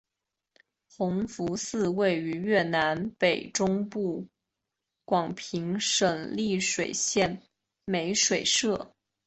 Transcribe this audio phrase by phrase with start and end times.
[0.89, 4.27] 弘福寺位于越南北中部
[5.05, 7.43] 广平省丽水县
[7.85, 8.95] 美水社。